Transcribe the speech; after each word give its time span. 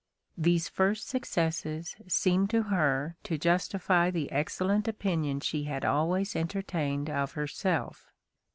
These 0.35 0.67
first 0.67 1.07
successes 1.07 1.95
seemed 2.07 2.49
to 2.49 2.63
her 2.63 3.17
to 3.21 3.37
justify 3.37 4.09
the 4.09 4.31
excellent 4.31 4.87
opinion 4.87 5.41
she 5.41 5.65
had 5.65 5.85
always 5.85 6.35
entertained 6.35 7.07
of 7.07 7.33
herself. 7.33 8.09